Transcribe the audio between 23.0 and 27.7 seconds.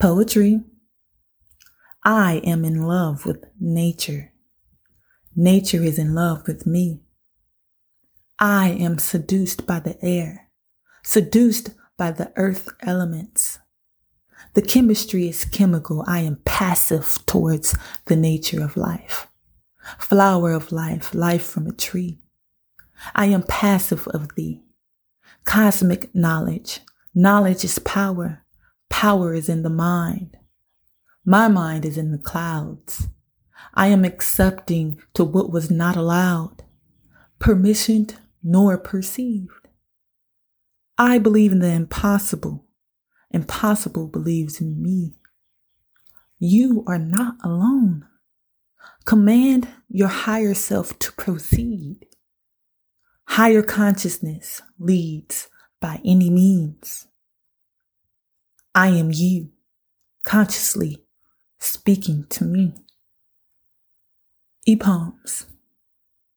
I am passive of thee. Cosmic knowledge. Knowledge